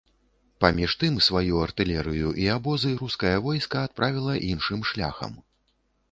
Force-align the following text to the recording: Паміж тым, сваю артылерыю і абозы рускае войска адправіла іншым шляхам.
Паміж 0.63 0.93
тым, 1.01 1.17
сваю 1.25 1.59
артылерыю 1.65 2.31
і 2.45 2.47
абозы 2.53 2.93
рускае 3.01 3.33
войска 3.49 3.83
адправіла 3.89 4.33
іншым 4.55 4.79
шляхам. 4.93 5.37